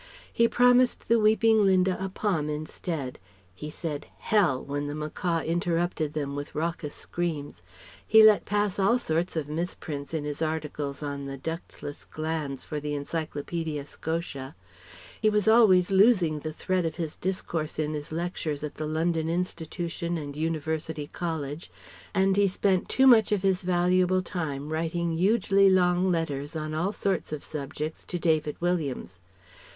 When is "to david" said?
28.05-28.59